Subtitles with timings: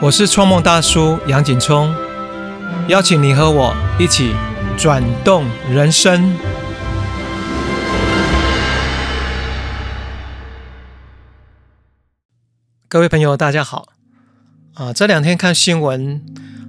[0.00, 1.92] 我是创梦大叔杨景聪，
[2.86, 4.32] 邀请你和我一起
[4.78, 6.36] 转动人生。
[12.86, 13.88] 各位朋友，大家好！
[14.74, 16.24] 啊，这两天看新闻，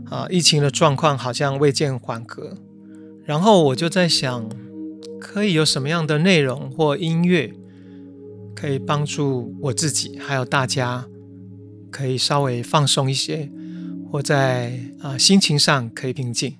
[0.10, 2.58] 啊，疫情的状况好像未见缓和，
[3.26, 4.50] 然后我就在想，
[5.22, 7.54] 可以有什么样的内容或音乐，
[8.56, 11.06] 可以帮助我自己还有大家。
[11.92, 13.50] 可以稍微放松一些，
[14.12, 16.56] 或在啊心情上可以平静。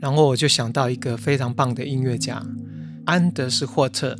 [0.00, 2.44] 然后我就想到一个非常棒的音乐家
[3.04, 4.16] 安德斯霍特，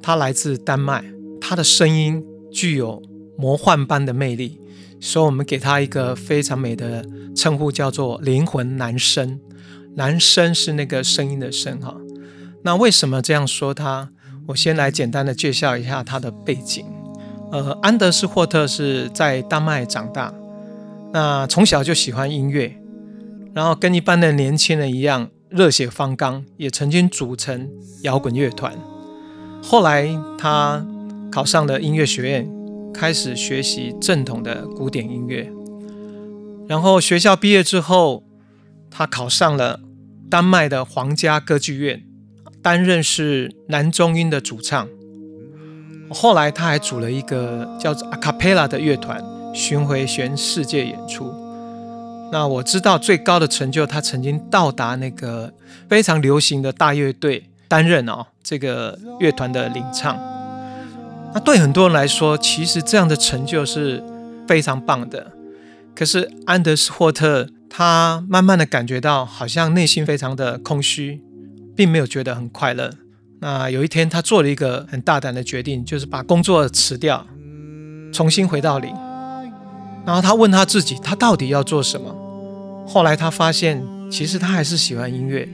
[0.00, 1.04] 他来自丹麦，
[1.40, 3.02] 他的声音具有
[3.36, 4.60] 魔幻般的魅力，
[5.00, 9.40] 所以我们给他一个非常美的称呼，叫做“灵魂男声”。
[9.96, 11.96] 男声是那个声音的声哈。
[12.62, 14.10] 那为什么这样说他？
[14.46, 16.86] 我先来简单的介绍一下他的背景。
[17.52, 20.32] 呃，安德斯霍特是在丹麦长大，
[21.12, 22.74] 那从小就喜欢音乐，
[23.52, 27.68] 然后跟一般的年轻人一样热血方刚，也曾经组成
[28.04, 28.72] 摇滚乐团。
[29.62, 30.82] 后来他
[31.30, 32.50] 考上了音乐学院，
[32.94, 35.52] 开始学习正统的古典音乐。
[36.66, 38.24] 然后学校毕业之后，
[38.90, 39.78] 他考上了
[40.30, 42.02] 丹麦的皇家歌剧院，
[42.62, 44.88] 担任是男中音的主唱。
[46.12, 49.22] 后来他还组了一个叫做 Acapella 的乐团，
[49.54, 51.32] 巡回全世界演出。
[52.30, 55.52] 那我知道最高的成就，他曾经到达那个
[55.88, 60.16] 非常流行的大乐队担任哦这个乐团的领唱。
[61.34, 64.02] 那对很多人来说，其实这样的成就是
[64.48, 65.32] 非常棒的。
[65.94, 71.22] 可是安德斯霍特他慢慢的感觉到，好像内心非常的空虚，
[71.76, 72.92] 并没有觉得很快乐。
[73.42, 77.26] 那有一天，他做了一个很大胆的决定，就是把工作辞掉，
[78.12, 78.94] 重新回到零。
[80.06, 82.14] 然后他问他自己，他到底要做什么？
[82.86, 85.48] 后来他发现，其实他还是喜欢音乐，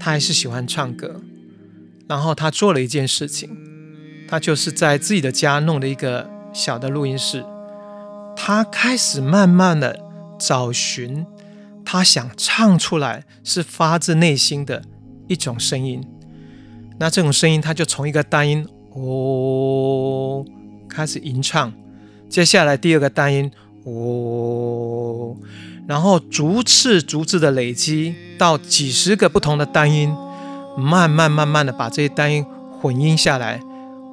[0.00, 1.20] 他还是喜欢唱歌。
[2.08, 3.56] 然后他做了一件事情，
[4.26, 7.44] 他就是在自己的家弄了一个小的录音室。
[8.34, 9.96] 他开始慢慢的
[10.40, 11.24] 找寻
[11.84, 14.82] 他想唱出来是发自内心的
[15.28, 16.04] 一种声音。
[17.02, 18.64] 那这种声音，它就从一个单音
[18.94, 20.44] 哦
[20.88, 21.72] 开始吟唱，
[22.28, 23.50] 接下来第二个单音
[23.82, 25.34] 哦，
[25.88, 30.14] 然后逐次逐次的累积到几十个不同的单音，
[30.78, 32.46] 慢慢慢慢的把这些单音
[32.80, 33.60] 混音下来，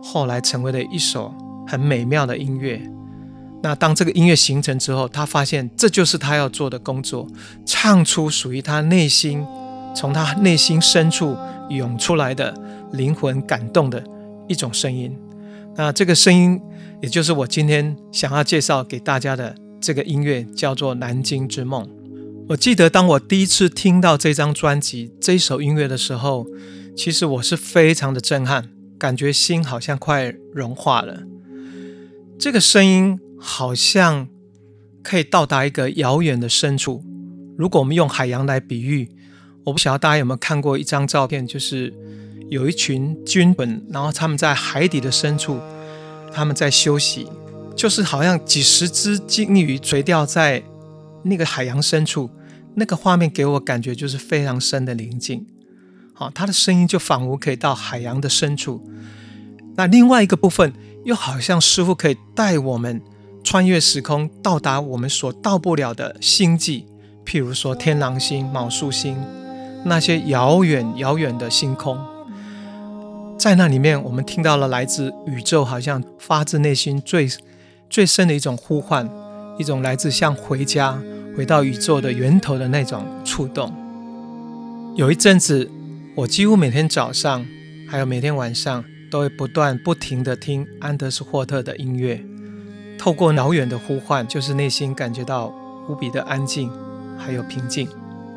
[0.02, 1.32] 后来成为了一首
[1.68, 2.82] 很美妙的音乐。
[3.62, 7.28] 那当这个音乐形成之后，他发现这就是他要做的工作，
[7.68, 9.46] 唱出属于他内心，
[9.96, 11.38] 从他内心深处
[11.70, 12.52] 涌出来的。
[12.94, 14.04] 灵魂感动的
[14.48, 15.16] 一种声音，
[15.76, 16.60] 那这个声音，
[17.02, 21.86] 也就是我今天想要介绍给大家的这个音乐，叫做《南京之梦》。
[22.50, 26.48] 我记得当我第一次听到这张专辑、这首音乐的时候，
[26.98, 31.22] 其实我是非常的震撼，感觉心好像快融化了。
[32.40, 34.28] 这个声音好像
[35.04, 37.04] 可以到达一个遥远的深处。
[37.56, 39.10] 如果我们用海洋来比喻，
[39.66, 41.94] 我不晓得大家有没有看过一张照片，就是。
[42.50, 45.60] 有一群军本，然后他们在海底的深处，
[46.34, 47.28] 他们在休息，
[47.76, 50.64] 就是好像几十只鲸鱼垂钓在
[51.24, 52.30] 那个海洋深处，
[52.76, 55.46] 那个画面给我感觉就是非常深的宁静。
[56.14, 58.82] 好，它的声音就仿佛可以到海洋的深处。
[59.76, 60.74] 那另外一个部分，
[61.06, 63.02] 又好像师傅可以带我们
[63.44, 66.86] 穿越时空，到达我们所到不了的星际，
[67.26, 69.16] 譬如说天狼星、昴宿星
[69.86, 71.98] 那些遥远遥远的星空。
[73.40, 77.26] 在那里面，我们听到了来自宇宙，好像发自内心最
[77.90, 79.10] 最深的一种呼唤，
[79.58, 81.02] 一种来自像回家、
[81.38, 83.74] 回到宇宙的源头的那种触动。
[84.98, 85.72] 有一阵子，
[86.16, 87.46] 我几乎每天早上，
[87.88, 92.22] 还有每天晚上，都会不断不停的听安德斯霍特的音乐，
[92.98, 95.48] 透过遥远的呼唤，就是内心感觉到
[95.88, 96.70] 无比的安静，
[97.18, 97.88] 还有平静。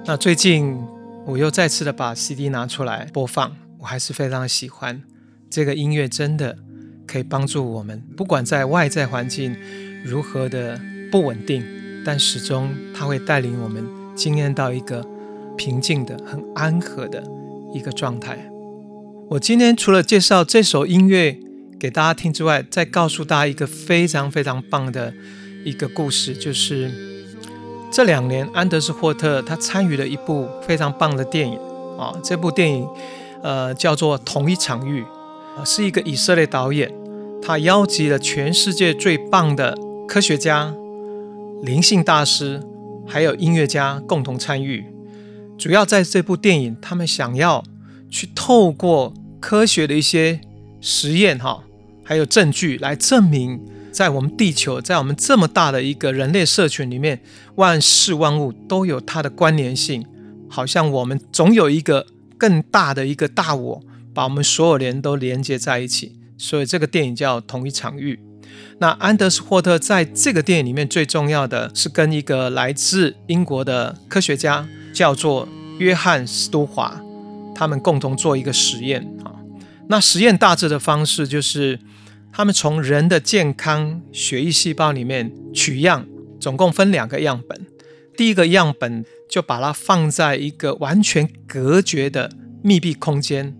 [0.04, 0.80] 那最近，
[1.26, 3.61] 我又再次的把 CD 拿出来播放。
[3.82, 5.02] 我还是非常喜欢
[5.50, 6.56] 这个音乐，真的
[7.04, 9.56] 可以帮助我们，不管在外在环境
[10.04, 10.80] 如何的
[11.10, 11.64] 不稳定，
[12.04, 13.84] 但始终它会带领我们
[14.14, 15.04] 经验到一个
[15.56, 17.24] 平静的、很安和的
[17.74, 18.38] 一个状态。
[19.30, 21.36] 我今天除了介绍这首音乐
[21.80, 25.12] 给大家听之外，再告诉大家一个非常非常棒的
[25.64, 26.88] 一个故事，就是
[27.90, 31.58] 这两年安德斯霍特他参与了一部非常棒的电影
[31.98, 32.86] 啊，这部电影。
[33.42, 35.04] 呃，叫做同一场域，
[35.64, 36.92] 是一个以色列导演，
[37.42, 40.72] 他邀集了全世界最棒的科学家
[41.62, 42.62] 灵性大师
[43.06, 44.84] 还有音乐家共同参与。
[45.58, 47.62] 主要在这部电影，他们想要
[48.10, 50.40] 去透过科学的一些
[50.80, 51.62] 实验，哈，
[52.02, 53.60] 还有证据来证明，
[53.92, 57.20] 在我们地球，在我们这么大的一个人类社群里面，
[57.56, 60.04] 万事万物都有它的关联性，
[60.48, 62.06] 好像我们总有一个
[62.42, 66.18] 更大的一个大我，把我们所有人都连接在一起。
[66.36, 68.16] 所以这个电影叫《同一场域》。
[68.80, 74.66] 那安德斯霍特在这个电影里面最重要的是跟一个来自英国的科学家。
[74.92, 75.48] 叫做
[75.78, 77.00] 约翰斯都华，
[77.54, 79.32] 他们共同做一个实验啊。
[79.88, 81.78] 那实验大致的方式就是，
[82.30, 86.04] 他们从人的健康血液细胞里面取样，
[86.38, 87.61] 总共分两个样本。
[88.16, 92.30] 第一个样本就把它放在一个完全隔绝的
[92.62, 93.56] 密闭空间，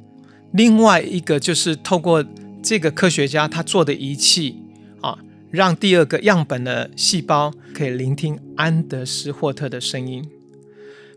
[0.53, 2.25] 另外一个就是透过
[2.63, 4.57] 这个科学家他做的仪器
[5.01, 5.19] 啊，
[5.51, 10.25] 让第二个样本的细胞可以聆听安德斯霍特的声音。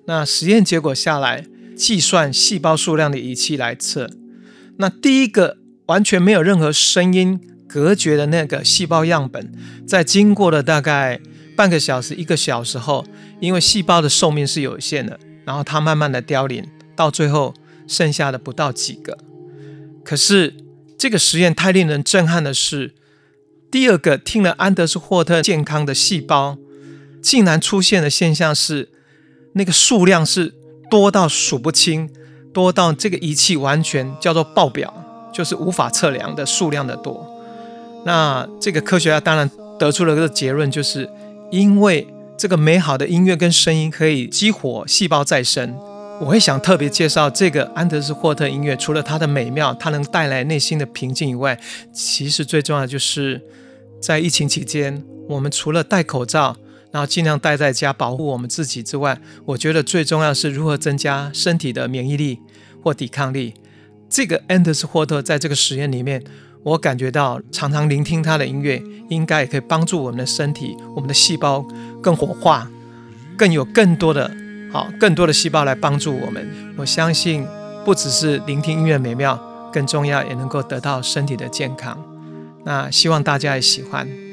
[0.05, 1.45] 那实验结果下来，
[1.75, 4.09] 计算细胞数量的仪器来测。
[4.77, 9.51] 那第一个完全没有任何声音隔绝的那个细胞样本，
[9.85, 11.19] 在经过了大概
[11.55, 13.05] 半个小时、一个小时后，
[13.39, 16.65] 因为细胞的寿命是有限的，然后它慢慢的凋零，
[16.95, 17.53] 到最后
[17.87, 19.17] 剩下的不到几个。
[20.03, 20.53] 可是
[20.97, 22.93] 这个实验太令人震撼的是，
[23.71, 26.57] 第二个听了安德斯霍特健康的细胞，
[27.21, 28.89] 竟然出现的现象是。
[29.57, 30.53] 那个数量是
[30.89, 32.09] 多到数不清，
[32.53, 34.93] 多到这个仪器完全叫做爆表，
[35.33, 37.25] 就是无法测量的数量的多。
[38.05, 39.49] 那这个科学家当然
[39.79, 41.09] 得出了个结论，就是
[41.55, 42.05] 因为
[42.37, 45.73] 这个美好的音乐跟声音可以激活细胞再生。
[46.19, 51.57] 我会想特别介绍这个安德斯霍特音乐，除了它的美妙，它能带来内心的平静以外，
[51.93, 53.41] 其实最重要的就是
[54.01, 56.57] 在疫情期间，我们除了戴口罩。
[56.91, 62.39] 然后尽量待在家保护我们自己之外，我觉得最重要是如何增加身体的免疫力
[62.81, 63.53] 或抵抗力。
[64.09, 66.23] 这个安德斯霍特在这个实验里面，
[66.65, 71.63] 我感觉到常常聆听他的音乐，应该也可以帮助我们的身体、我们的细胞
[72.01, 72.67] 更活化，
[73.37, 74.31] 更有更多的
[74.73, 76.43] 好、更多的细胞来帮助我们。
[76.75, 77.45] 我相信
[77.85, 79.39] 不只是聆听音乐美妙，
[79.71, 81.95] 更重要也能够得到身体的健康。
[82.63, 84.24] 那希望大家也喜欢。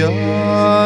[0.00, 0.79] Criar.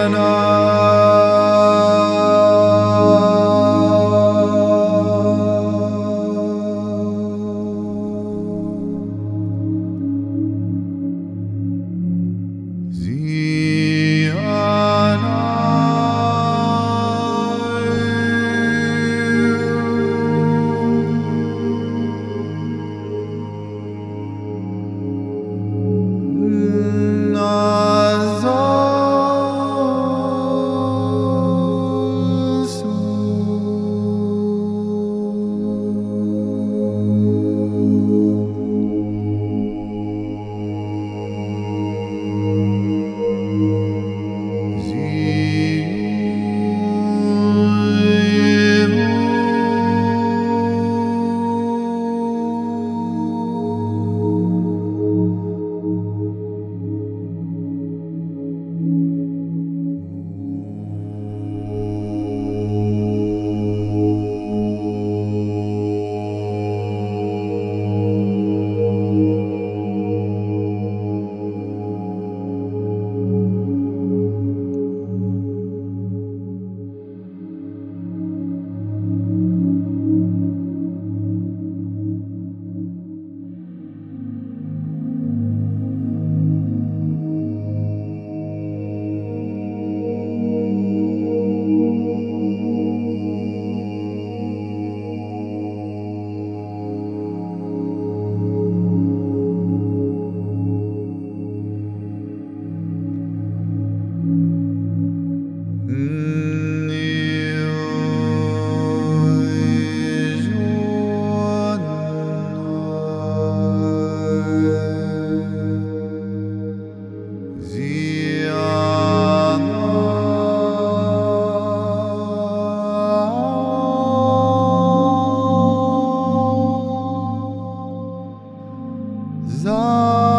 [129.47, 130.34] Zara.